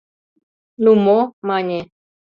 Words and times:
—Ну 0.83 0.91
мо?— 1.03 1.19
мане. 1.47 1.79